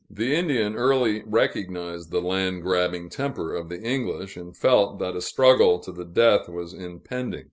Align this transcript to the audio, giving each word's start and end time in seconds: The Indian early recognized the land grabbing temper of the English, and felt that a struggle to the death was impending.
The 0.09 0.33
Indian 0.33 0.75
early 0.75 1.21
recognized 1.27 2.09
the 2.09 2.23
land 2.23 2.63
grabbing 2.63 3.09
temper 3.09 3.53
of 3.53 3.69
the 3.69 3.79
English, 3.79 4.35
and 4.35 4.57
felt 4.57 4.97
that 4.97 5.15
a 5.15 5.21
struggle 5.21 5.77
to 5.77 5.91
the 5.91 6.05
death 6.05 6.49
was 6.49 6.73
impending. 6.73 7.39